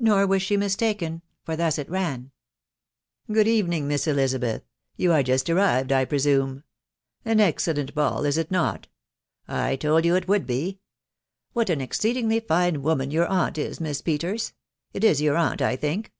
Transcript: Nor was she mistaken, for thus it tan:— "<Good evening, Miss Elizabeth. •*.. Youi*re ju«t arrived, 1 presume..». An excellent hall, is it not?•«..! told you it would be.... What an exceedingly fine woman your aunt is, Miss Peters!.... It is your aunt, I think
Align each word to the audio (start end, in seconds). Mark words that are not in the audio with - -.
Nor 0.00 0.26
was 0.26 0.42
she 0.42 0.56
mistaken, 0.56 1.22
for 1.44 1.54
thus 1.54 1.78
it 1.78 1.88
tan:— 1.88 2.32
"<Good 3.32 3.46
evening, 3.46 3.86
Miss 3.86 4.08
Elizabeth. 4.08 4.62
•*.. 4.62 4.64
Youi*re 5.04 5.22
ju«t 5.22 5.52
arrived, 5.52 5.92
1 5.92 6.06
presume..». 6.06 6.64
An 7.24 7.38
excellent 7.38 7.94
hall, 7.94 8.24
is 8.24 8.36
it 8.36 8.50
not?•«..! 8.50 8.88
told 9.78 10.04
you 10.04 10.16
it 10.16 10.26
would 10.26 10.48
be.... 10.48 10.80
What 11.52 11.70
an 11.70 11.80
exceedingly 11.80 12.40
fine 12.40 12.82
woman 12.82 13.12
your 13.12 13.28
aunt 13.28 13.56
is, 13.56 13.80
Miss 13.80 14.02
Peters!.... 14.02 14.52
It 14.92 15.04
is 15.04 15.22
your 15.22 15.36
aunt, 15.36 15.62
I 15.62 15.76
think 15.76 16.12